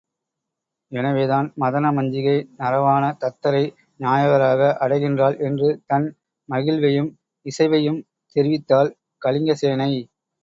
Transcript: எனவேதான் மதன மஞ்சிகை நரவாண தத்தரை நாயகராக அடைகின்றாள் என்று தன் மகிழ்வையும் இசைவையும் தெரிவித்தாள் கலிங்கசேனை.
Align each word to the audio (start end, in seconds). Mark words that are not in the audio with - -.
எனவேதான் 0.91 1.47
மதன 1.61 1.89
மஞ்சிகை 1.97 2.33
நரவாண 2.61 3.03
தத்தரை 3.21 3.61
நாயகராக 3.99 4.71
அடைகின்றாள் 4.81 5.37
என்று 5.39 5.69
தன் 5.85 6.07
மகிழ்வையும் 6.49 7.11
இசைவையும் 7.45 8.01
தெரிவித்தாள் 8.35 8.91
கலிங்கசேனை. 9.21 9.91